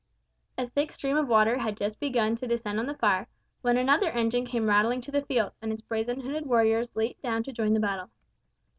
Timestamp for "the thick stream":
0.57-1.15